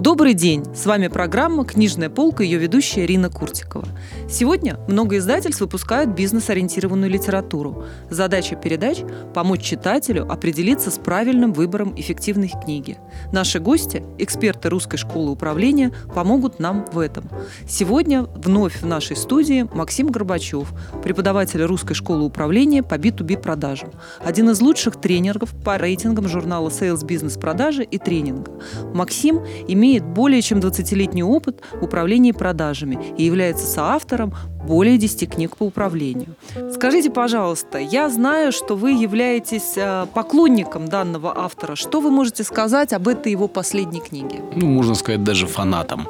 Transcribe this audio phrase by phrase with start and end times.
[0.00, 0.64] Добрый день!
[0.74, 3.86] С вами программа «Книжная полка» и ее ведущая Ирина Куртикова.
[4.30, 7.84] Сегодня много издательств выпускают бизнес-ориентированную литературу.
[8.08, 9.00] Задача передач–
[9.34, 12.96] помочь читателю определиться с правильным выбором эффективной книги.
[13.30, 17.28] Наши гости, эксперты Русской школы управления, помогут нам в этом.
[17.68, 20.72] Сегодня вновь в нашей студии Максим Горбачев,
[21.02, 23.90] преподаватель Русской школы управления по B2B продажам,
[24.24, 28.50] один из лучших тренеров по рейтингам журнала Sales Business продажи и тренинга.
[28.94, 34.32] Максим имеет имеет более чем 20-летний опыт в управлении продажами и является соавтором
[34.66, 36.36] более 10 книг по управлению.
[36.72, 41.74] Скажите, пожалуйста, я знаю, что вы являетесь э, поклонником данного автора.
[41.74, 44.40] Что вы можете сказать об этой его последней книге?
[44.54, 46.06] Ну, можно сказать, даже фанатом.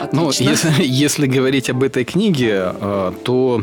[0.00, 0.20] Отлично.
[0.20, 3.62] Но если, если говорить об этой книге, э, то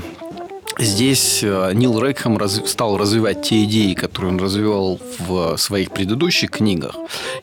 [0.79, 6.51] Здесь э, Нил Рекхэм раз, стал развивать те идеи, которые он развивал в своих предыдущих
[6.51, 6.95] книгах.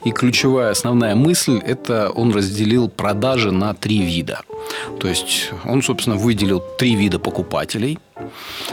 [0.07, 4.41] И ключевая основная мысль– это он разделил продажи на три вида.
[5.01, 7.99] То есть он, собственно, выделил три вида покупателей.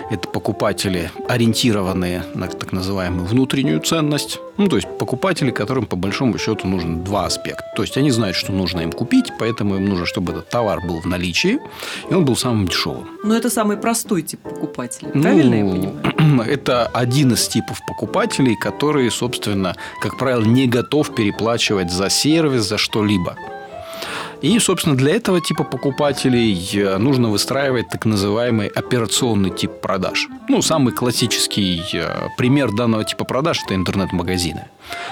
[0.10, 4.40] Это покупатели, ориентированные на так называемую внутреннюю ценность.
[4.58, 7.64] Ну, то есть покупатели, которым по большому счету нужен два аспекта.
[7.76, 11.02] То есть они знают, что нужно им купить, поэтому им нужно, чтобы этот товар был
[11.02, 11.60] в наличии,
[12.10, 13.08] и он был самым дешевым.
[13.24, 16.50] Но это самый простой тип покупателей, правильно я Ну, понимаю?
[16.54, 22.78] Это один из типов покупателей, который, собственно, как правило, не готов переплачивать за сервис, за
[22.78, 23.36] что-либо.
[24.44, 30.28] И, собственно, для этого типа покупателей э, нужно выстраивать так называемый операционный тип продаж.
[30.50, 34.66] Ну, самый классический э, пример данного типа продаж– это интернет-магазины.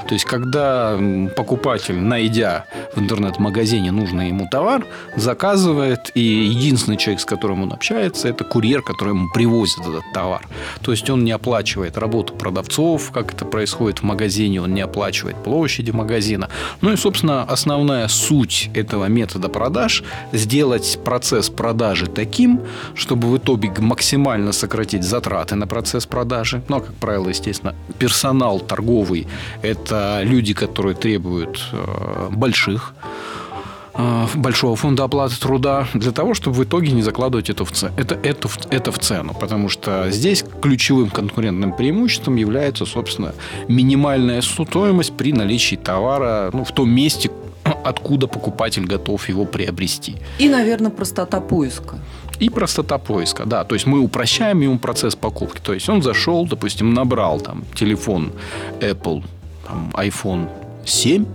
[0.08, 1.00] То есть, когда
[1.36, 8.28] покупатель, найдя в интернет-магазине нужный ему товар, заказывает, и единственный человек, с которым он общается,
[8.28, 10.48] это курьер, который ему привозит этот товар.
[10.82, 15.38] То есть, он не оплачивает работу продавцов, как это происходит в магазине, он не оплачивает
[15.44, 16.50] площади магазина.
[16.82, 22.62] Ну и, собственно, основная суть этого метода продаж– сделать процесс продажи таким,
[22.96, 26.62] чтобы в итоге максимально сократить затраты на процесс продажи.
[26.68, 29.28] Ну, а, как правило, естественно, персонал торговый–
[29.62, 32.94] это люди, которые требуют э, больших
[33.94, 37.92] э, большого фонда оплаты труда для того, чтобы в итоге не закладывать это в, це-
[37.98, 39.34] это, это, это в цену.
[39.40, 43.34] Потому что здесь ключевым конкурентным преимуществом является, собственно,
[43.68, 47.30] минимальная стоимость при наличии товара ну, в том месте,
[47.84, 50.16] откуда покупатель готов его приобрести.
[50.40, 51.96] И, наверное, простота поиска.
[52.40, 53.64] И простота поиска, да.
[53.64, 55.60] То есть мы упрощаем ему процесс покупки.
[55.64, 58.32] То есть он зашел, допустим, набрал там телефон
[58.80, 59.24] Apple,
[59.72, 60.50] там, iPhone
[60.86, 61.26] 7,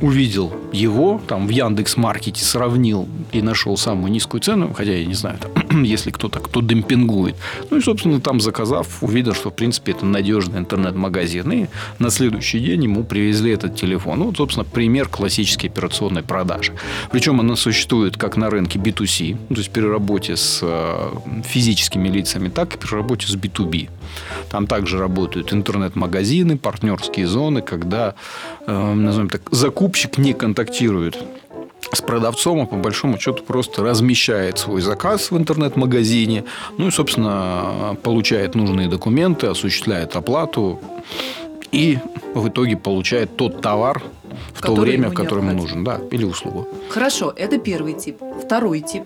[0.00, 5.14] увидел его, там в Яндекс Маркете сравнил и нашел самую низкую цену, хотя я не
[5.14, 5.50] знаю, там,
[5.84, 7.36] если кто-то, кто демпингует.
[7.70, 11.52] Ну и, собственно, там заказав, увидел, что, в принципе, это надежный интернет-магазин.
[11.52, 11.66] И
[11.98, 14.18] на следующий день ему привезли этот телефон.
[14.18, 16.72] Ну, вот, собственно, пример классической операционной продажи.
[17.12, 21.10] Причем она существует как на рынке B2C, ну, то есть при работе с э,
[21.44, 23.88] физическими лицами, так и при работе с B2B.
[24.50, 28.14] Там также работают интернет-магазины, партнерские зоны, когда,
[28.66, 31.18] э, назовем так, закупщик не контактирует
[31.92, 36.44] с продавцом, а по большому счету просто размещает свой заказ в интернет-магазине,
[36.78, 40.80] ну и, собственно, получает нужные документы, осуществляет оплату
[41.72, 41.98] и
[42.34, 44.02] в итоге получает тот товар
[44.54, 46.68] в то время, в которое ему нужен, да, или услугу.
[46.88, 48.18] Хорошо, это первый тип.
[48.44, 49.04] Второй тип.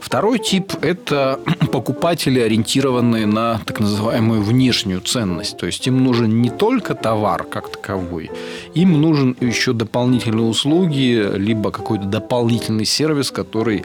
[0.00, 1.38] Второй тип– это
[1.72, 5.56] покупатели, ориентированные на так называемую внешнюю ценность.
[5.58, 8.30] То есть им нужен не только товар как таковой,
[8.74, 13.84] им нужен еще дополнительные услуги, либо какой-то дополнительный сервис, который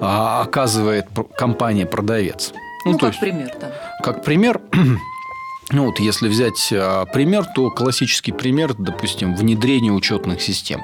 [0.00, 2.52] а, оказывает пр- компания-продавец.
[2.84, 3.70] Ну, то как есть, пример там.
[4.02, 4.60] как пример,
[5.72, 10.82] ну вот если взять а, пример, то классический пример, допустим, внедрение учетных систем.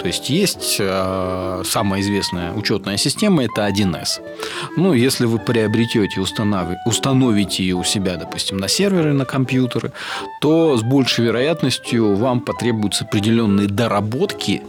[0.00, 4.20] То есть есть а, самая известная учетная система это 1С.
[4.76, 9.92] Ну, если вы приобретете, установ- установите ее у себя, допустим, на сервере, на компьютеры,
[10.40, 14.62] то с большей вероятностью вам потребуются определенные доработки,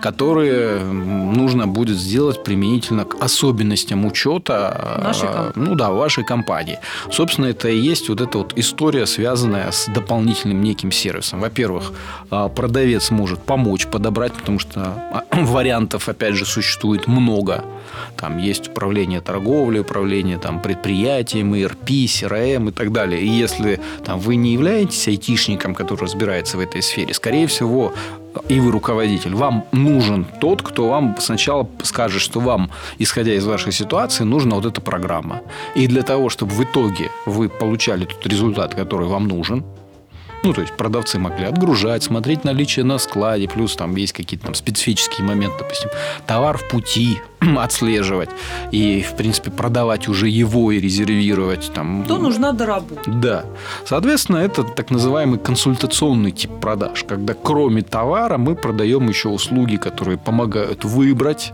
[0.00, 5.68] которые нужно будет сделать применительно к особенностям учета Нашей а, компании.
[5.68, 6.78] ну да, вашей компании.
[7.10, 11.40] Собственно, это и есть вот эта вот история, связанная с дополнительным неким сервисом.
[11.40, 11.92] Во-первых,
[12.30, 17.64] а, продавец может помочь подобрать, потому что а, вариантов, опять же, существует много.
[18.16, 23.22] Там есть управление торговлей, управление там, предприятием, ERP, CRM и так далее.
[23.22, 27.94] И если там, вы не являетесь айтишником, который разбирается в этой сфере, скорее всего,
[28.48, 33.72] и вы руководитель, вам нужен тот, кто вам сначала скажет, что вам, исходя из вашей
[33.72, 35.40] ситуации, нужна вот эта программа.
[35.74, 39.64] И для того, чтобы в итоге вы получали тот результат, который вам нужен,
[40.44, 44.54] ну, то есть продавцы могли отгружать, смотреть наличие на складе, плюс там есть какие-то там
[44.54, 45.88] специфические моменты, допустим,
[46.26, 47.18] товар в пути,
[47.58, 48.30] отслеживать
[48.70, 51.70] и, в принципе, продавать уже его и резервировать.
[51.74, 53.10] Там, То нужна доработка.
[53.10, 53.44] Да.
[53.84, 60.18] Соответственно, это так называемый консультационный тип продаж, когда кроме товара мы продаем еще услуги, которые
[60.18, 61.52] помогают выбрать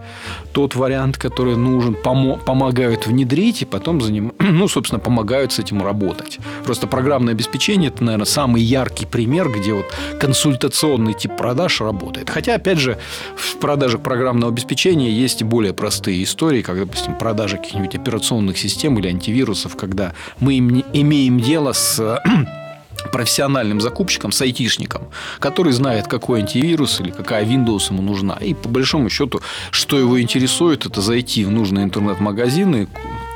[0.52, 5.58] тот вариант, который нужен, помо- помогают внедрить и потом за ним, ну, собственно, помогают с
[5.58, 6.38] этим работать.
[6.64, 9.87] Просто программное обеспечение– это, наверное, самый яркий пример, где вот
[10.20, 12.31] консультационный тип продаж работает.
[12.31, 12.99] Хотя, опять же,
[13.37, 18.98] в продажах программного обеспечения есть и более простые истории, как, допустим, продажа каких-нибудь операционных систем
[18.98, 22.20] или антивирусов, когда мы имеем дело с
[23.12, 25.08] профессиональным закупщиком, с айтишником,
[25.38, 28.34] который знает, какой антивирус или какая Windows ему нужна.
[28.34, 29.40] И по большому счету,
[29.70, 32.88] что его интересует, это зайти в нужные интернет-магазины,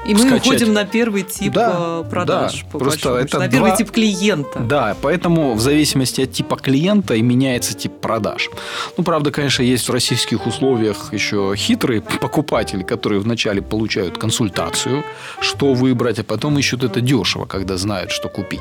[0.05, 0.47] и мы скачать.
[0.47, 2.65] уходим на первый тип да, э, продаж.
[2.73, 4.61] Да, просто это на первый тип клиента.
[4.61, 8.51] Да, поэтому в зависимости от типа клиента и меняется тип продаж.
[8.97, 15.05] Ну, правда, конечно, есть в российских условиях еще хитрые покупатели, которые вначале получают консультацию,
[15.41, 18.61] что выбрать, а потом ищут это дешево, когда знают, что купить.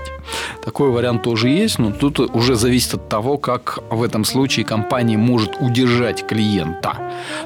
[0.63, 5.17] Такой вариант тоже есть, но тут уже зависит от того, как в этом случае компания
[5.17, 6.97] может удержать клиента.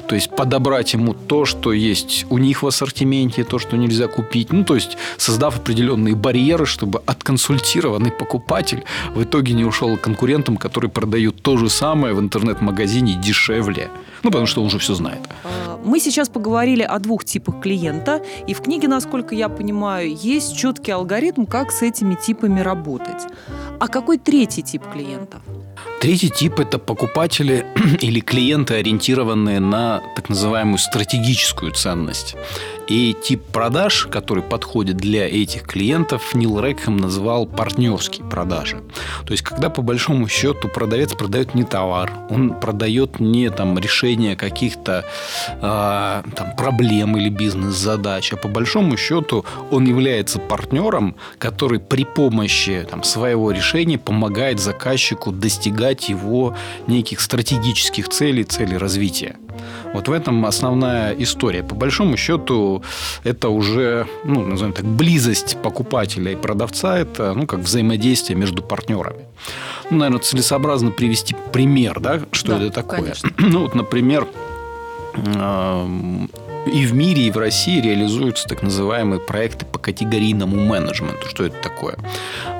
[0.08, 4.08] То есть подобрать ему то, что есть у них в ассортименте, то, что не нельзя
[4.08, 4.52] купить.
[4.52, 8.84] Ну, то есть, создав определенные барьеры, чтобы отконсультированный покупатель
[9.14, 13.90] в итоге не ушел к конкурентам, которые продают то же самое в интернет-магазине дешевле.
[14.22, 15.20] Ну, потому что он уже все знает.
[15.44, 20.56] А, мы сейчас поговорили о двух типах клиента, и в книге, насколько я понимаю, есть
[20.56, 23.22] четкий алгоритм, как с этими типами работать.
[23.78, 25.42] А какой третий тип клиентов?
[26.00, 27.66] Третий тип– это покупатели
[28.00, 32.36] или клиенты, ориентированные на так называемую стратегическую ценность.
[32.88, 38.76] И тип продаж, который подходит для этих клиентов, Нил Рекхэм назвал партнерские продажи.
[39.24, 44.36] То есть, когда по большому счету продавец продает не товар, он продает не там, решение
[44.36, 45.04] каких-то
[45.48, 52.86] э, там, проблем или бизнес-задач, а по большому счету он является партнером, который при помощи
[52.88, 56.54] там, своего решения помогает заказчику достигать его
[56.86, 59.36] неких стратегических целей, целей развития.
[59.92, 61.62] Вот в этом основная история.
[61.62, 62.82] По большому счету,
[63.24, 69.24] это уже, ну, назовем так, близость покупателя и продавца, это, ну, как взаимодействие между партнерами.
[69.90, 73.00] Ну, наверное, целесообразно привести пример, да, что да, это такое.
[73.00, 73.30] Конечно.
[73.56, 74.26] Ну, вот, например,
[76.66, 81.28] и в мире, и в России реализуются так называемые проекты по категорийному менеджменту.
[81.28, 81.96] Что это такое?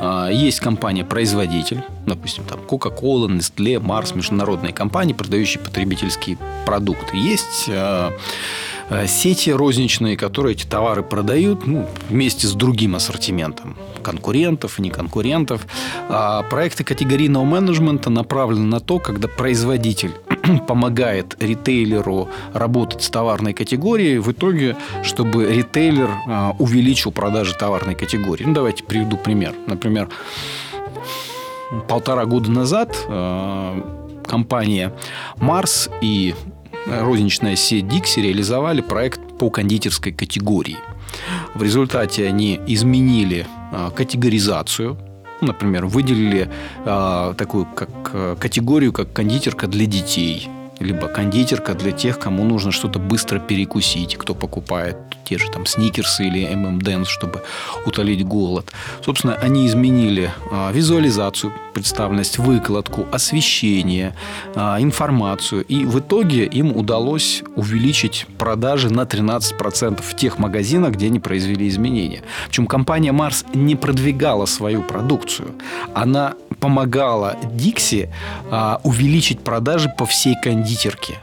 [0.01, 7.17] А, есть компания-производитель, допустим, там Coca-Cola, Nestle, Mars, международные компании, продающие потребительские продукты.
[7.17, 8.13] Есть а,
[8.89, 15.67] а, сети розничные, которые эти товары продают ну, вместе с другим ассортиментом конкурентов, не конкурентов.
[16.09, 20.13] А проекты категорийного менеджмента направлены на то, когда производитель
[20.67, 28.45] помогает ритейлеру работать с товарной категорией, в итоге, чтобы ритейлер а, увеличил продажи товарной категории.
[28.45, 29.55] Ну, давайте приведу пример.
[29.67, 30.09] Например,
[31.89, 34.93] полтора года назад а, компания
[35.37, 36.35] Марс и
[36.87, 40.77] розничная сеть Dixie реализовали проект по кондитерской категории.
[41.55, 44.99] В результате они изменили а, категоризацию
[45.41, 46.49] Например, выделили
[46.85, 52.73] э, такую как, э, категорию, как кондитерка для детей либо кондитерка для тех, кому нужно
[52.73, 57.43] что-то быстро перекусить, кто покупает те же там сникерсы или ММДэнс, чтобы
[57.85, 58.73] утолить голод.
[59.05, 64.15] Собственно, они изменили а, визуализацию, представленность, выкладку, освещение,
[64.55, 65.65] а, информацию.
[65.65, 71.69] И в итоге им удалось увеличить продажи на 13% в тех магазинах, где они произвели
[71.69, 72.23] изменения.
[72.47, 75.55] Причем компания Марс не продвигала свою продукцию.
[75.93, 78.11] Она помогала Dixie
[78.51, 80.66] а, увеличить продажи по всей кондитерке.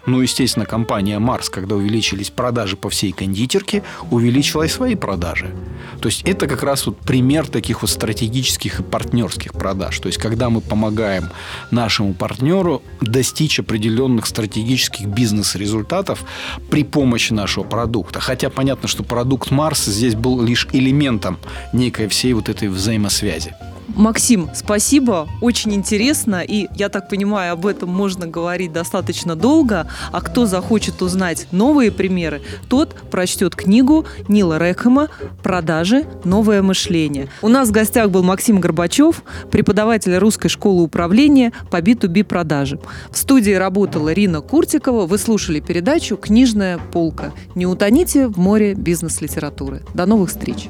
[0.06, 5.54] Ну, естественно, компания Марс, когда увеличились продажи по всей кондитерке, увеличила и свои продажи.
[6.02, 10.00] То есть это как раз вот пример таких вот стратегических и партнерских продаж.
[10.00, 11.30] То есть когда мы помогаем
[11.72, 16.24] нашему партнеру достичь определенных стратегических бизнес-результатов
[16.70, 18.20] при помощи нашего продукта.
[18.20, 21.38] Хотя понятно, что продукт Марс здесь был лишь элементом
[21.74, 23.54] некой всей вот этой взаимосвязи.
[23.88, 30.22] Максим, спасибо, очень интересно, и я так понимаю, об этом можно говорить достаточно долго, а
[30.22, 35.10] кто захочет узнать новые примеры, тот прочтет книгу Нила Рекхема
[35.44, 36.06] «Продажи.
[36.24, 37.30] Новое мышление».
[37.42, 42.80] У нас в гостях был Максим Горбачев, преподаватель русской школы управления по B2B продажам.
[43.12, 45.06] В студии работала Рина Куртикова.
[45.06, 47.34] Вы слушали передачу «Книжная полка».
[47.56, 49.82] Не утоните в море бизнес-литературы.
[49.94, 50.70] До новых встреч!